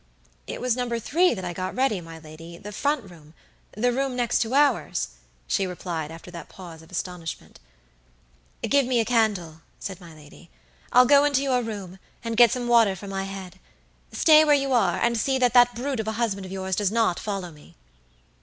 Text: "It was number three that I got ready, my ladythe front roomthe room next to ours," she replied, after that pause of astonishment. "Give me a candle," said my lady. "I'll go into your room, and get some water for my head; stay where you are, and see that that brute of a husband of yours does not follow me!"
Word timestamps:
"It 0.47 0.59
was 0.59 0.75
number 0.75 0.97
three 0.97 1.35
that 1.35 1.45
I 1.45 1.53
got 1.53 1.75
ready, 1.75 2.01
my 2.01 2.19
ladythe 2.19 2.73
front 2.73 3.07
roomthe 3.07 3.35
room 3.77 4.15
next 4.15 4.39
to 4.39 4.55
ours," 4.55 5.09
she 5.45 5.67
replied, 5.67 6.09
after 6.09 6.31
that 6.31 6.49
pause 6.49 6.81
of 6.81 6.89
astonishment. 6.89 7.59
"Give 8.67 8.87
me 8.87 8.99
a 8.99 9.05
candle," 9.05 9.61
said 9.77 10.01
my 10.01 10.15
lady. 10.15 10.49
"I'll 10.91 11.05
go 11.05 11.23
into 11.23 11.43
your 11.43 11.61
room, 11.61 11.99
and 12.23 12.35
get 12.35 12.49
some 12.51 12.67
water 12.67 12.95
for 12.95 13.07
my 13.07 13.25
head; 13.25 13.59
stay 14.11 14.43
where 14.43 14.55
you 14.55 14.73
are, 14.73 14.97
and 14.97 15.19
see 15.19 15.37
that 15.37 15.53
that 15.53 15.75
brute 15.75 15.99
of 15.99 16.07
a 16.07 16.13
husband 16.13 16.47
of 16.47 16.51
yours 16.51 16.75
does 16.75 16.91
not 16.91 17.19
follow 17.19 17.51
me!" 17.51 17.75